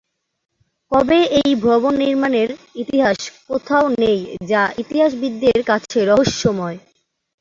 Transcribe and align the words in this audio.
কবে 0.91 1.19
এই 1.39 1.51
ভবন 1.65 1.93
নির্মাণের 2.03 2.49
ইতিহাস 2.75 3.17
কোথাও 3.47 3.85
নেই 4.01 4.19
যা 4.49 4.61
ইতিহাসবিদদের 4.83 5.57
কাছে 5.69 5.99
রহস্যময়। 6.05 6.77